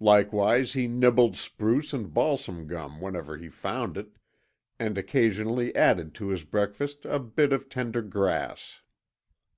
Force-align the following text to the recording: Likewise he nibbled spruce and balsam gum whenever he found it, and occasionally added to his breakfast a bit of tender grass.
Likewise 0.00 0.74
he 0.74 0.86
nibbled 0.86 1.34
spruce 1.34 1.94
and 1.94 2.12
balsam 2.12 2.66
gum 2.66 3.00
whenever 3.00 3.38
he 3.38 3.48
found 3.48 3.96
it, 3.96 4.18
and 4.78 4.98
occasionally 4.98 5.74
added 5.74 6.14
to 6.14 6.28
his 6.28 6.44
breakfast 6.44 7.06
a 7.06 7.18
bit 7.18 7.54
of 7.54 7.70
tender 7.70 8.02
grass. 8.02 8.82